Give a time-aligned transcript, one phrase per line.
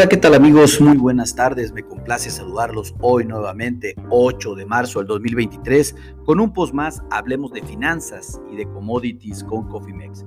[0.00, 0.80] Hola, ¿qué tal amigos?
[0.80, 6.54] Muy buenas tardes, me complace saludarlos hoy nuevamente, 8 de marzo del 2023, con un
[6.54, 10.24] post más, hablemos de finanzas y de commodities con Cofimex.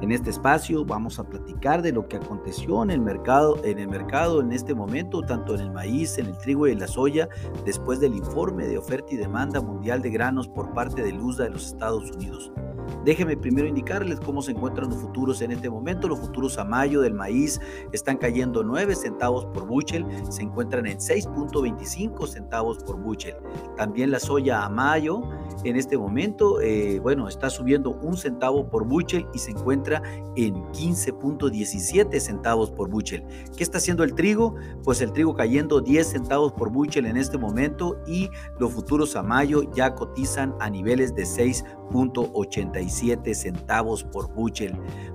[0.00, 3.88] En este espacio vamos a platicar de lo que aconteció en el mercado, en el
[3.88, 7.28] mercado en este momento, tanto en el maíz, en el trigo y en la soya,
[7.64, 11.50] después del informe de oferta y demanda mundial de granos por parte del USDA de
[11.50, 12.52] los Estados Unidos.
[13.04, 16.08] Déjenme primero indicarles cómo se encuentran los futuros en este momento.
[16.08, 17.60] Los futuros a mayo del maíz
[17.92, 23.36] están cayendo 9 centavos por buchel, se encuentran en 6.25 centavos por buchel.
[23.76, 25.22] También la soya a mayo
[25.64, 30.02] en este momento, eh, bueno, está subiendo un centavo por buchel y se encuentra
[30.36, 33.24] en 15.17 centavos por buchel.
[33.56, 34.54] ¿Qué está haciendo el trigo?
[34.84, 39.22] Pues el trigo cayendo 10 centavos por buchel en este momento y los futuros a
[39.22, 41.24] mayo ya cotizan a niveles de
[41.90, 44.74] 6.87 centavos por buchel.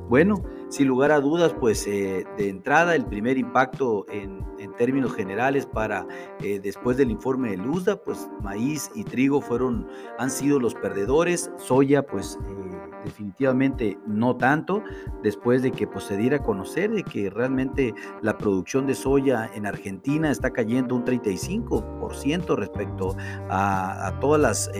[0.09, 4.41] Bueno, sin lugar a dudas, pues eh, de entrada el primer impacto en,
[4.77, 6.07] términos generales para
[6.41, 11.51] eh, después del informe de Luzda, pues maíz y trigo fueron, han sido los perdedores,
[11.57, 14.81] soya pues eh, definitivamente no tanto,
[15.21, 19.51] después de que pues, se diera a conocer de que realmente la producción de soya
[19.53, 23.15] en Argentina está cayendo un 35% respecto
[23.49, 24.71] a, todas las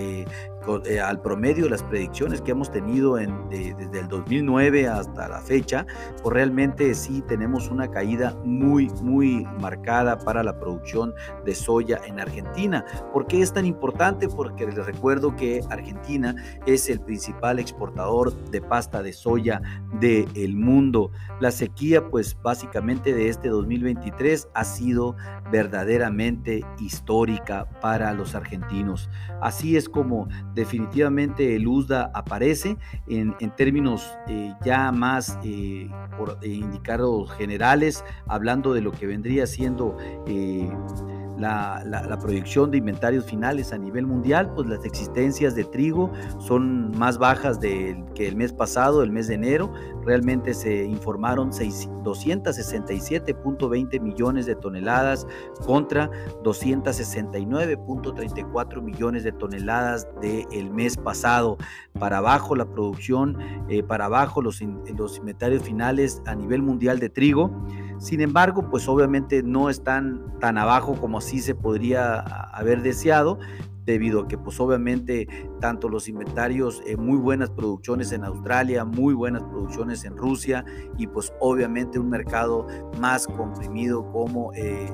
[1.04, 5.86] al promedio de las predicciones que hemos tenido desde el 2009 hasta la fecha,
[6.22, 11.14] pues realmente sí tenemos una caída muy, muy marcada para la producción
[11.46, 12.86] de soya en Argentina.
[13.12, 14.28] ¿Por qué es tan importante?
[14.28, 19.62] Porque les recuerdo que Argentina es el principal exportador de pasta de soya
[20.00, 21.12] del mundo.
[21.40, 25.16] La sequía, pues básicamente de este 2023 ha sido
[25.52, 29.10] verdaderamente histórica para los argentinos.
[29.42, 36.48] Así es como definitivamente el USDA aparece en, términos eh, ya más eh, por, eh,
[36.48, 39.98] indicados generales, hablando de lo que vendría siendo
[41.42, 47.18] la, proyección de inventarios finales a nivel mundial, pues las existencias de trigo son más
[47.18, 49.74] bajas que el mes pasado, el mes de enero.
[50.06, 55.28] Realmente se informaron 267.20 millones de toneladas
[55.66, 56.10] contra
[56.44, 61.58] 269.34 millones de toneladas del mes pasado.
[62.00, 63.38] Para abajo la producción,
[63.70, 64.62] eh, para abajo los,
[64.96, 67.52] los inventarios finales a nivel mundial de trigo.
[68.02, 73.38] Sin embargo, pues obviamente no están tan abajo como así se podría haber deseado,
[73.86, 75.28] debido a que pues obviamente
[75.60, 80.66] tanto los inventarios, eh, muy buenas producciones en Australia, muy buenas producciones en Rusia
[80.98, 82.66] y pues obviamente un mercado
[83.00, 84.92] más comprimido como eh,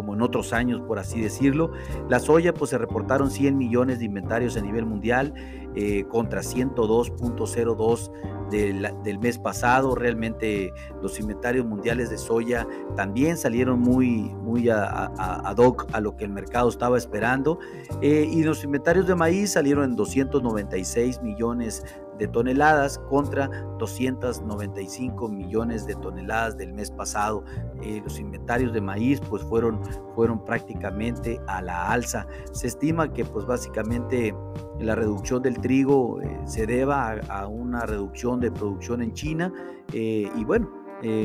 [0.00, 1.72] como en otros años, por así decirlo.
[2.08, 5.34] La soya, pues se reportaron 100 millones de inventarios a nivel mundial
[5.74, 8.10] eh, contra 102.02
[8.50, 9.94] del, del, mes pasado.
[9.94, 10.72] Realmente
[11.02, 12.66] los inventarios mundiales de soya
[12.96, 17.58] también salieron muy, muy ad hoc a lo que el mercado estaba esperando.
[18.00, 21.84] Eh, y los inventarios de maíz salieron en 296 millones
[22.20, 23.48] de toneladas contra
[23.78, 27.42] 295 millones de toneladas del mes pasado.
[27.82, 29.80] Eh, los inventarios de maíz pues fueron,
[30.14, 32.26] fueron prácticamente a la alza.
[32.52, 34.34] Se estima que pues básicamente
[34.78, 39.52] la reducción del trigo eh, se deba a, una reducción de producción en China
[39.92, 40.70] eh, y bueno,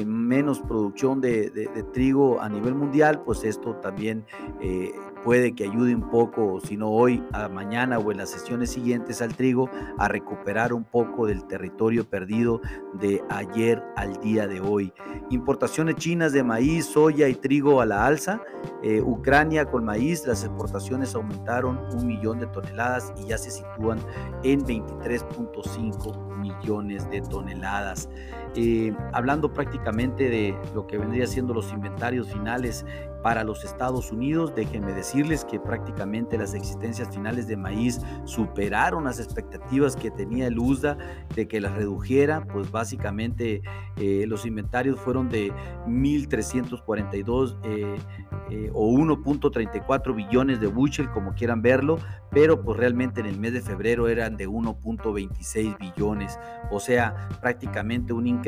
[0.05, 1.51] menos producción de,
[1.91, 4.25] trigo a nivel mundial, pues esto también
[5.25, 9.23] puede que ayude un poco, si no hoy, a mañana o en las sesiones siguientes
[9.23, 12.61] al trigo, a recuperar un poco del territorio perdido
[12.93, 14.93] de ayer al día de hoy.
[15.31, 18.39] Importaciones chinas de maíz, soya y trigo a la alza.
[18.83, 23.97] Eh, Ucrania con maíz, las exportaciones aumentaron un millón de toneladas y ya se sitúan
[24.43, 28.09] en 23.5 millones de toneladas.
[28.55, 32.85] Eh, hablando prácticamente de lo que vendría siendo los inventarios finales
[33.25, 34.53] para los Estados Unidos.
[34.53, 40.59] Déjenme decirles que prácticamente las existencias finales de maíz superaron las expectativas que tenía el
[40.59, 40.95] USDA
[41.33, 42.45] de que las redujera.
[42.45, 43.63] Pues básicamente
[43.97, 45.51] eh, los inventarios fueron de
[45.87, 47.95] 1.342 eh,
[48.51, 51.97] eh, o 1.34 billones de bushel, como quieran verlo,
[52.29, 56.37] pero pues realmente en el mes de febrero eran de 1.26 billones.
[56.69, 58.44] O sea, prácticamente un incremento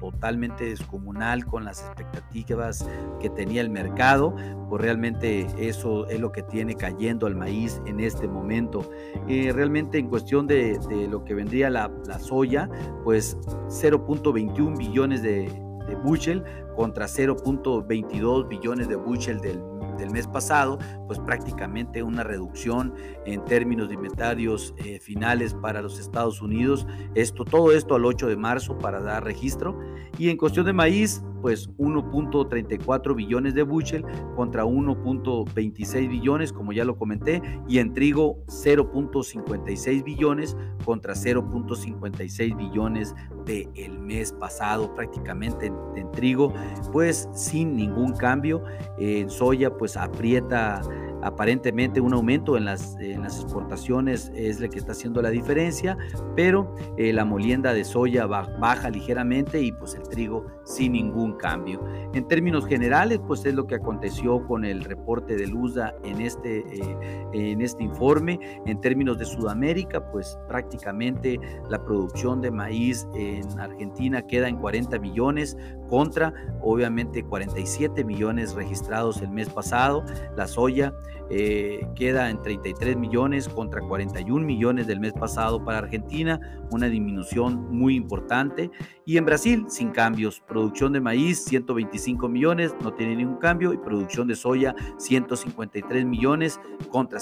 [0.00, 2.88] totalmente descomunal con las expectativas
[3.20, 4.34] que tenía el mercado
[4.68, 8.90] pues realmente eso es lo que tiene cayendo al maíz en este momento.
[9.26, 10.78] Eh, realmente en cuestión de,
[11.10, 12.68] lo que vendría la, soya,
[13.04, 13.36] pues
[13.68, 15.50] 0.21 billones de,
[15.86, 16.44] de bushel
[16.76, 19.58] contra 0.22 billones de bushel del
[19.98, 22.94] del mes pasado, pues prácticamente una reducción
[23.26, 26.86] en términos de inventarios eh, finales para los Estados Unidos.
[27.14, 29.78] Esto, todo esto al 8 de marzo para dar registro.
[30.16, 34.04] Y en cuestión de maíz, pues 1.34 billones de bushel
[34.34, 43.14] contra 1.26 billones, como ya lo comenté, y en trigo 0.56 billones contra 0.56 billones
[43.44, 46.52] del el mes pasado, prácticamente en, trigo,
[46.92, 48.62] pues sin ningún cambio.
[48.98, 50.80] En soya, pues aprieta
[51.22, 55.96] aparentemente un aumento en las, las exportaciones es el que está haciendo la diferencia,
[56.36, 61.84] pero eh, la molienda de soya baja ligeramente y pues el trigo sin ningún cambio.
[62.14, 66.58] En términos generales, pues es lo que aconteció con el reporte de Lusa en este,
[66.58, 66.96] eh,
[67.32, 68.38] en este informe.
[68.66, 71.38] En términos de Sudamérica, pues prácticamente
[71.68, 75.56] la producción de maíz en Argentina queda en 40 millones
[75.88, 76.32] contra
[76.62, 80.04] obviamente 47 millones registrados el mes pasado.
[80.36, 80.94] La soya
[81.30, 86.40] eh, queda en 33 millones contra 41 millones del mes pasado para Argentina,
[86.70, 88.70] una disminución muy importante.
[89.04, 93.78] Y en Brasil, sin cambios, producción de maíz 125 millones, no tiene ningún cambio, y
[93.78, 97.20] producción de soya 153 millones contra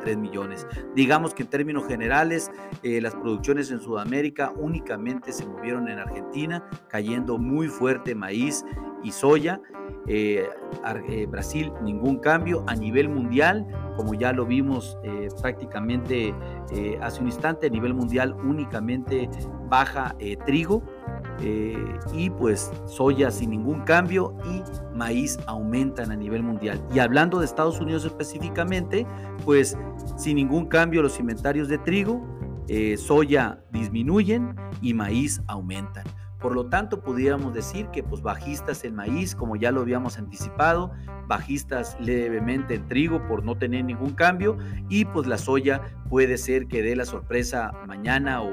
[0.00, 0.66] 153 millones.
[0.94, 2.50] Digamos que en términos generales,
[2.82, 8.64] eh, las producciones en Sudamérica únicamente se movieron en Argentina, cayendo muy fuerte maíz
[9.02, 9.60] y soya.
[10.06, 10.48] Eh,
[11.08, 13.66] eh, Brasil ningún cambio a nivel mundial,
[13.96, 14.98] como ya lo vimos
[15.40, 16.34] prácticamente
[17.00, 19.28] hace un instante, a nivel mundial únicamente
[19.68, 20.16] baja
[20.46, 20.82] trigo
[21.42, 24.62] y pues soya sin ningún cambio y
[24.96, 26.82] maíz aumentan a nivel mundial.
[26.94, 29.06] Y hablando de Estados Unidos específicamente,
[29.44, 29.76] pues
[30.16, 32.22] sin ningún cambio los inventarios de trigo,
[32.96, 36.04] soya disminuyen y maíz aumentan.
[36.40, 40.90] Por lo tanto, pudiéramos decir que pues bajistas en maíz, como ya lo habíamos anticipado,
[41.28, 44.56] bajistas levemente en trigo por no tener ningún cambio
[44.88, 48.50] y pues la soya puede ser que dé la sorpresa mañana o,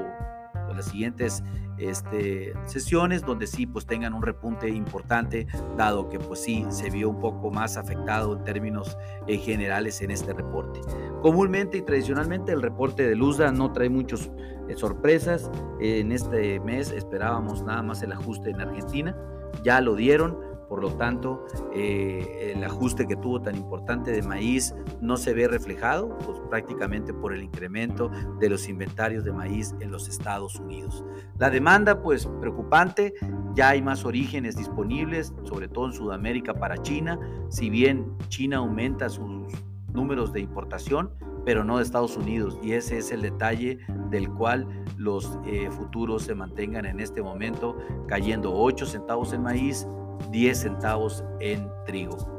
[0.74, 1.42] las siguientes
[1.78, 5.46] este, sesiones donde sí pues tengan un repunte importante
[5.76, 8.96] dado que pues sí se vio un poco más afectado en términos
[9.26, 10.80] eh, generales en este reporte.
[11.22, 14.30] Comúnmente y tradicionalmente el reporte de Lusa no trae muchas
[14.68, 15.50] eh, sorpresas.
[15.80, 19.16] en este mes esperábamos nada más el ajuste en Argentina,
[19.62, 20.47] ya lo dieron
[20.78, 21.44] por lo tanto,
[21.74, 27.12] eh, el ajuste que tuvo tan importante de maíz no se ve reflejado pues, prácticamente
[27.12, 31.04] por el incremento de los inventarios de maíz en los Estados Unidos.
[31.36, 33.12] La demanda, pues preocupante,
[33.56, 39.08] ya hay más orígenes disponibles, sobre todo en Sudamérica para China, si bien China aumenta
[39.08, 39.52] sus
[39.92, 41.10] números de importación,
[41.44, 42.56] pero no de Estados Unidos.
[42.62, 43.80] Y ese es el detalle
[44.10, 47.76] del cual los eh, futuros se mantengan en este momento
[48.06, 49.88] cayendo 8 centavos en maíz,
[50.30, 52.38] 10 centavos en trigo.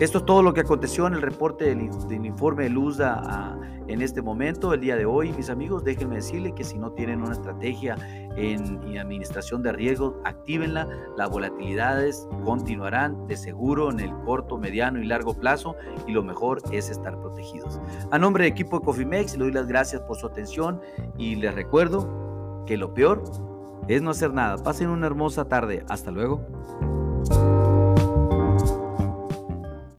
[0.00, 1.90] Esto es todo lo que aconteció en el reporte del,
[2.24, 3.58] informe de Luzda ah,
[3.88, 5.32] en este momento, el día de hoy.
[5.32, 7.96] Mis amigos, déjenme decirles que si no tienen una estrategia
[8.36, 10.86] en, administración de riesgos, actívenla.
[11.16, 15.74] Las volatilidades continuarán de seguro en el corto, mediano y largo plazo
[16.06, 17.80] y lo mejor es estar protegidos.
[18.12, 20.80] A nombre del equipo de Cofimex, le doy las gracias por su atención
[21.16, 23.24] y les recuerdo que lo peor
[23.88, 24.62] es no hacer nada.
[24.62, 25.84] Pasen una hermosa tarde.
[25.88, 26.46] Hasta luego.